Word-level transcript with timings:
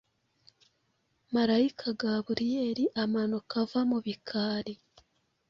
malayika 1.35 1.85
Gaburiyeli 1.99 2.83
amanuka 3.03 3.53
ava 3.63 3.81
mu 3.89 3.97
bikari 4.05 4.73